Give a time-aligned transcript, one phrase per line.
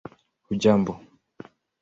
[0.47, 0.97] hujambo